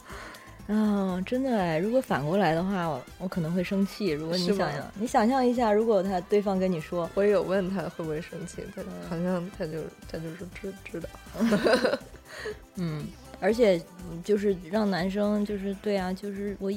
[0.67, 4.09] 啊、真的哎，如果反过来的话，我我可能会生气。
[4.09, 9.79] 如果你想想，你想象一下，如果他对方跟你说，我也有问他会不会生气，他嗯好像他就
[10.11, 11.07] 他就是知知道。
[12.75, 13.07] 嗯，
[13.39, 16.69] 而且嗯就是让男生就是对啊，就是我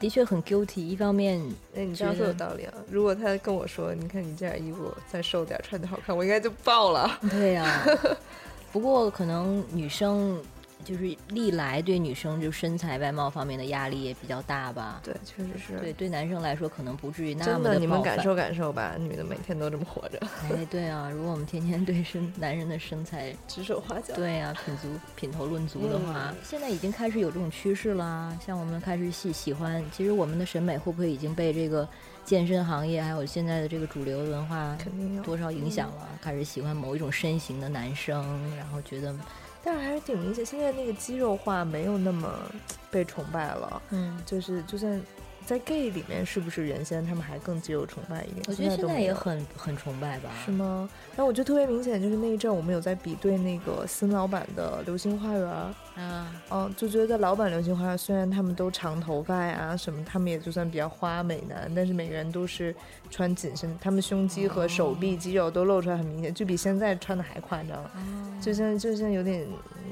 [0.00, 0.80] 的确很 guilty。
[0.80, 1.40] 一方面，
[1.76, 2.74] 哎，你这样觉得说有道理啊！
[2.90, 7.20] 如果他跟我说，你看你这件衣服再瘦点，穿的好看，我应该就爆了。
[7.30, 7.86] 对呀、
[8.72, 10.42] 不过可能女生
[10.84, 15.00] 就是历来对女生就身材外貌方面的压力也比较大吧。
[15.04, 15.78] 对，确实是。
[15.78, 20.18] 对，对男生来说可能不至于那么的你们感受感受吧，女的每天都这么活着，
[20.50, 24.14] 哎，对啊，如果我们天天对身男人的身材 指手画脚。
[24.16, 28.36] 对啊、品足品头论足的话，嗯现在已经开始有这种趋势啦。
[28.44, 31.88] 像我们开始喜喜欢，其实我们的审美会不会已经被这个
[32.24, 36.08] 健身行业还有现在的这个主流文化肯定有多少影响了？
[36.20, 38.22] 开始喜欢某一种身形的男生，
[38.56, 39.14] 然后觉得
[39.64, 42.28] 但是还是挺明显，现在那个肌肉化没有那么
[42.90, 43.82] 被崇拜了。
[43.90, 45.00] 嗯，就是就算
[45.44, 48.44] 在 gay 里面，是不是原先他们还更肌肉崇拜一点？
[48.48, 50.30] 我觉得现在也都很很崇拜吧。
[50.44, 50.88] 是吗？
[51.10, 55.46] 然后我觉得特别明显，就是那一阵我们有在比对那个新老版的《流星花园》，
[55.94, 62.74] 啊，哦，就觉得老版《流星花园》虽然他们都长头发呀什么，他们也就算比较花美男，但是每个人都是
[63.10, 67.84] 穿紧身，他们胸肌和手臂肌肉都露出来很明显，就比现在穿的还夸张，
[68.40, 69.46] 就像就像有点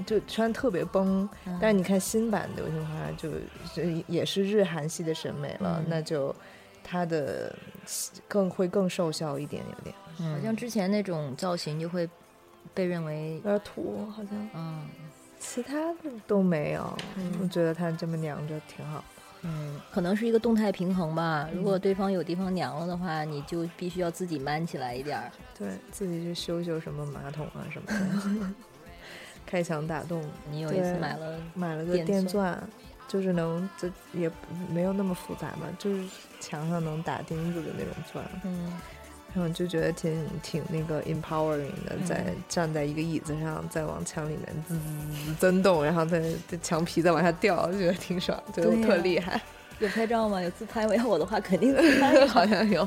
[0.07, 1.29] 就穿特别崩。
[1.61, 3.31] 但是你看新版的《流星花园》就，
[3.75, 5.87] 就也是日韩系的审美了，嗯。
[5.89, 6.35] 那就
[6.83, 7.55] 它的
[8.27, 9.95] 更会更瘦小一点，有点。
[10.17, 12.09] 好像之前那种造型就会
[12.75, 14.49] 被认为有，点土，好像。
[14.55, 14.87] 嗯
[15.41, 16.97] 其他的都没有。
[17.17, 19.03] 嗯我觉得他这么娘着挺好。
[19.43, 21.49] 嗯，可能是一个动态平衡吧。
[21.55, 25.33] 如果对方有地方娘了的话，你就必须要自己 man 起来一点儿。
[25.59, 27.89] 对自己去修修什么马桶啊什么
[28.39, 28.51] 的，
[29.47, 32.63] 开墙打洞，你有一次买了，买了个电钻，
[33.09, 34.31] 就是能这也
[34.69, 36.05] 没有那么复杂嘛，就是
[36.39, 38.79] 墙上能打钉子的那种钻，嗯
[39.35, 49.41] 然后就觉得挺挺那个 empowering 的，在站在一个椅子上，再往墙里面滋滋滋增动，然后再在墙皮再往下掉，就觉得挺爽，觉得我对呀特厉害，
[49.79, 50.43] 有拍照吗？
[50.43, 50.97] 有自拍吗？
[50.97, 52.27] 要我的话肯定自拍。
[52.29, 52.87] 好像有，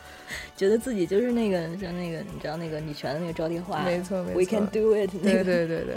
[0.56, 5.44] 觉得自己就是那个像那个你知道那个女权的那个招电话，没错没错 We can do it 那对个。
[5.44, 5.96] 对对对。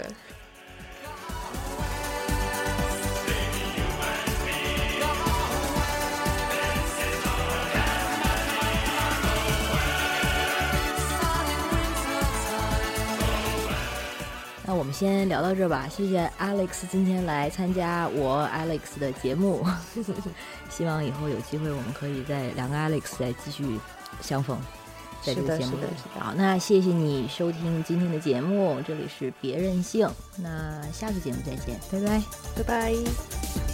[14.66, 19.64] 那我们先聊到这儿吧，谢谢 Alex 今天来参加我 Alex 的节目，
[20.68, 23.78] 希望以后有机会我们可以在两个 Alex 再继续
[24.20, 24.58] 相逢，
[25.22, 25.84] 在这个节目里
[26.18, 30.08] 好，那谢谢你收听今天的节目，这里是别任性，
[30.38, 32.22] 那下次节目再见，拜拜。
[32.56, 33.65] 拜拜。